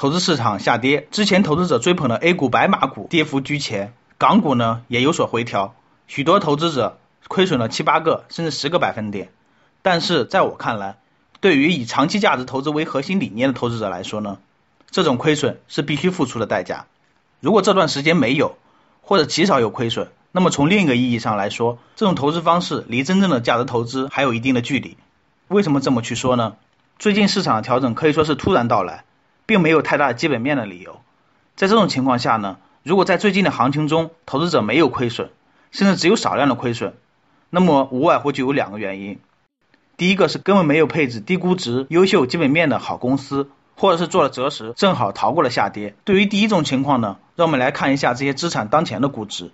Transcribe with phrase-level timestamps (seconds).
[0.00, 5.74] 投资市场下跌，之前投资者追捧的 A 股、白马股跌幅居前，港股呢也有所回调，
[6.06, 9.28] 许多投资者亏损了七八个甚至十个百分点。
[9.82, 10.96] 但是在我看来，
[11.40, 14.38] 对于以长期价值投资为核心理念的投资者来说呢，
[14.90, 16.86] 这种亏损是必须付出的代价。
[17.40, 18.56] 如果这段时间没有，
[19.02, 24.96] 或者极少有亏损，那么从另一个意义上来说，这种投资方式离真正的价值投资还有一定的距离。
[25.48, 26.54] 为什么这么去说呢？
[26.98, 29.04] 最近市场的调整可以说是突然到来，
[29.50, 31.00] 并没有太大基本面的理由。
[31.56, 35.30] 在这种情况下呢，如果在最近的行情中，投资者没有亏损，
[35.72, 36.94] 甚至只有少量的亏损，
[37.50, 39.18] 那么无外乎就有两个原因。
[39.96, 43.50] 第一个是根本没有配置低估值、优秀基本面的好公司。
[43.76, 45.94] 或者是做了择时，正好逃过了下跌。
[46.04, 49.52] 对于第一种情况呢，让我们来看一下这些资产当前的估值。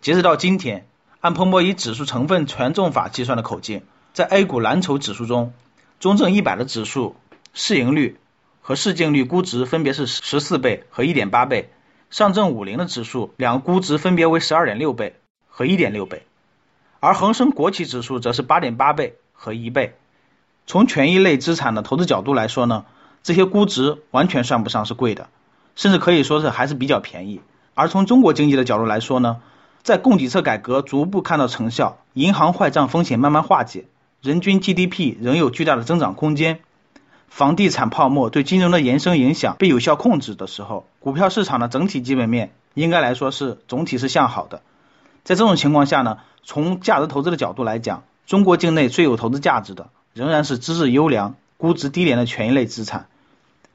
[0.00, 0.86] 截止到今天，
[1.20, 5.52] 按彭博以指数成分权重法计算的口径，在 A 股蓝筹指数中，
[5.98, 7.16] 中证一百的指数
[7.52, 8.20] 市盈率
[8.70, 11.70] 和市净率估值分别是十四倍和一点八倍，
[12.08, 15.16] 上证五零的指数两个估值分别为十二点六倍
[15.48, 16.22] 和一点六倍，
[17.00, 19.96] 而恒生国企指数则是八点八倍和一倍。
[20.68, 22.84] 从权益类资产的投资角度来说呢？
[23.24, 25.28] 这些估值完全算不上是贵的，
[25.74, 27.40] 甚至可以说是还是比较便宜。
[27.74, 29.38] 而从中国经济的角度来说呢，
[29.82, 33.86] 在供给侧改革逐步看到成效，银行坏账风险慢慢化解，
[34.22, 36.60] 人均 GDP 仍有巨大的增长空间，
[37.30, 44.60] 房地产泡沫对金融的延伸影响被有效控制的时候，股票市场的整体基本面应该来说是总体是向好的。
[45.24, 51.36] 在这种情况下呢，从价值投资的角度来讲，中国境内最有投资价值的仍然是资质优良。
[51.56, 53.06] 估值低廉的权益类资产，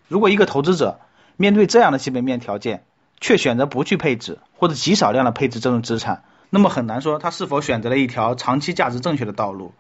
[0.08, 1.00] 如果一个投资者
[1.38, 2.84] 面对这样的基本面条件，
[3.22, 9.72] 却选择不去配置或者极少量的配置这种资产，那么很难说他是否选择了一条长期价值正确的道路。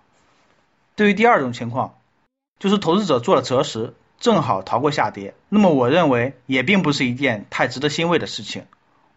[0.95, 1.95] 对于第二种情况，
[2.59, 8.65] 就是投资者做了择时，正好逃过下跌，那么我认为也并不是一件太值得欣慰的事情。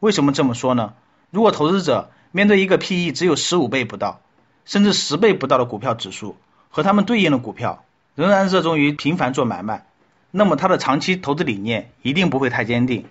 [0.00, 0.94] 为什么这么说呢？
[1.30, 4.20] 如果投资者面对一个 PE 只有十五倍不到，
[4.64, 6.36] 甚至十倍不到的股票指数
[6.68, 7.84] 和他们对应的股票，
[8.14, 9.86] 仍然热衷于频繁做买卖，
[10.30, 13.06] 那么他的长期投资理念一定不会太坚定。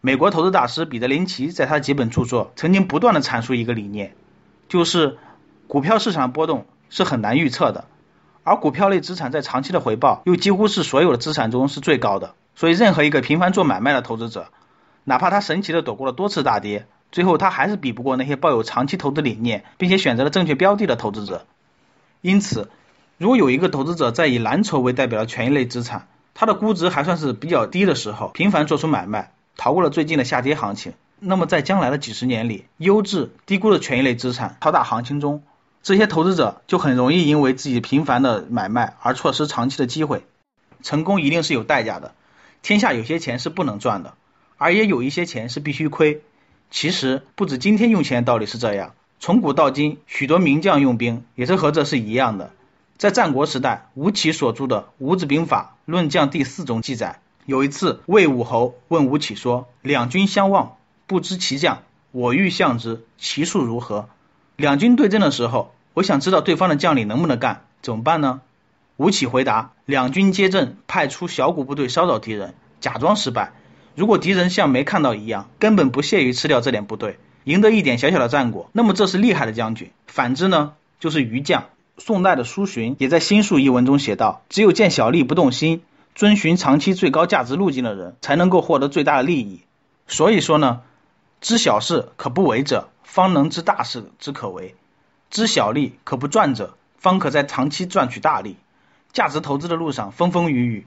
[0.00, 4.14] 美国投资大师彼得林奇在他几本著作曾经不断的阐述一个理念，
[4.68, 5.18] 就是
[5.66, 7.84] 股票市场波动是很难预测的，
[8.46, 12.34] 而股票类资产在长期的回报又几乎是所有的资产中是最高的。
[12.54, 14.48] 所以，任何一个频繁做买卖的投资者，
[15.04, 21.44] 哪怕他神奇的躲过了多次大跌，最后他还是比不过那些抱有长期投资理念并且选择了正确标的的投资者。
[22.22, 22.70] 因此。
[23.18, 35.42] 如果有一个投资者在以蓝筹为代表的权益类资产，它的估值还算是比较低的时候，频繁做出买卖，逃过了最近的下跌行情，那么在将来的几十年里，优质低估的权益类资产超大行情中，
[35.86, 40.26] 这些投资者就很容易因为自己频繁的买卖而错失长期的机会。
[40.82, 42.12] 成功一定是有代价的，
[42.60, 44.14] 天下有些钱是不能赚的，
[44.56, 46.22] 而也有一些钱是必须亏。
[46.72, 52.50] 其实不止今天用钱的道理是这样，从古到今，许多名将用兵也是和这是一样的。
[52.98, 64.08] 在战国时代，吴起所著的《吴子兵法·论将第四》中记载，有一次魏武侯问吴起说：“两军相望，不知其将，我欲相之，其数如何？”
[64.56, 68.40] 两军对阵的时候，我想知道对方的将领能不能干，怎么办呢？
[68.96, 73.52] 吴起回答：“两军接阵，派出小股部队骚扰敌人，假装失败。
[73.94, 79.90] 如果敌人像没看到一样，根本不屑于吃掉这点部队，赢得一点小小的战果，那么这是厉害的将军。
[80.06, 81.64] 反之呢，就是愚将。”
[81.98, 85.82] 宋代的苏洵也在《心术》一文中写道：“只有见小利不动心，
[86.14, 89.60] 遵循长期最高价值路径的人，才能够获得最大的利益。”
[90.08, 90.80] 所以说呢，
[91.42, 94.74] 知小事可不为者，方能知大事之可为；
[95.30, 98.56] 知小利可不赚者，方可在长期赚取大利。
[99.12, 100.86] 价值投资的路上风风雨雨，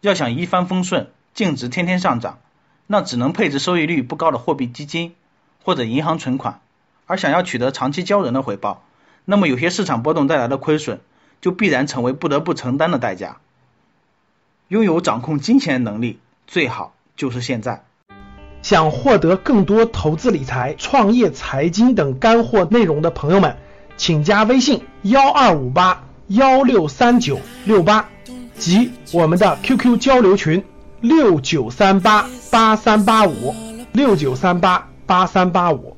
[0.00, 2.38] 要想一帆风顺，净值天天上涨，
[2.86, 5.14] 那只能配置收益率不高的货币基金
[5.62, 6.60] 或者银行存款；
[7.04, 8.84] 而想要取得长期骄人的回报，
[9.26, 11.00] 那么有些市场波动带来的亏损，
[11.42, 13.38] 就必然成为不得不承担的代价。
[14.68, 17.84] 拥有掌控金钱的能力，最好就是现在。
[18.66, 23.54] 想获得更多投资理财、创业财经等干货内容的朋友们，
[23.96, 28.08] 请加微信幺二五八幺六三九六八
[28.58, 30.64] 及我们的 QQ 交流群
[31.00, 33.54] 六九三八八三八五
[33.92, 34.84] 六九三八。
[35.06, 35.96] 八三八五。